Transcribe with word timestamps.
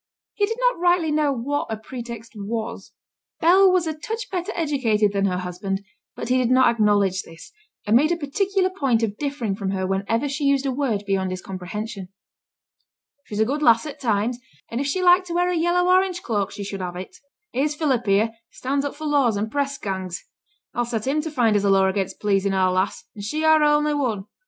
He 0.33 0.47
did 0.47 0.57
not 0.59 0.79
rightly 0.79 1.11
know 1.11 1.31
what 1.31 1.67
a 1.69 1.77
'pretext' 1.77 2.33
was: 2.35 2.91
Bell 3.39 3.71
was 3.71 3.85
a 3.85 3.93
touch 3.93 4.31
better 4.31 4.51
educated 4.55 5.13
than 5.13 5.25
her 5.25 5.37
husband, 5.37 5.83
but 6.15 6.29
he 6.29 6.39
did 6.39 6.49
not 6.49 6.71
acknowledge 6.71 7.21
this, 7.21 7.51
and 7.85 7.95
made 7.95 8.11
a 8.11 8.17
particular 8.17 8.71
point 8.71 9.03
of 9.03 9.15
differing 9.17 9.53
from 9.55 9.69
her 9.69 9.85
whenever 9.85 10.27
she 10.27 10.45
used 10.45 10.65
a 10.65 10.71
word 10.71 11.03
beyond 11.05 11.29
his 11.29 11.43
comprehension. 11.43 12.09
'She's 13.25 13.41
a 13.41 13.45
good 13.45 13.61
lass 13.61 13.85
at 13.85 13.99
times; 13.99 14.39
and 14.71 14.81
if 14.81 14.87
she 14.87 15.03
liked 15.03 15.27
to 15.27 15.33
wear 15.35 15.51
a 15.51 15.55
yellow 15.55 15.87
orange 15.87 16.23
cloak 16.23 16.49
she 16.49 16.63
should 16.63 16.81
have 16.81 16.95
it. 16.95 17.17
Here's 17.51 17.75
Philip 17.75 18.07
here, 18.07 18.23
as 18.51 18.57
stands 18.57 18.83
up 18.83 18.95
for 18.95 19.05
laws 19.05 19.37
and 19.37 19.51
press 19.51 19.77
gangs, 19.77 20.25
I'll 20.73 20.83
set 20.83 21.05
him 21.05 21.21
to 21.21 21.29
find 21.29 21.55
us 21.55 21.63
a 21.63 21.69
law 21.69 21.87
again 21.87 22.07
pleasing 22.19 22.55
our 22.55 22.71
lass; 22.73 23.05
and 23.13 23.23
she 23.23 23.45
our 23.45 23.61
only 23.61 23.93
one. 23.93 24.25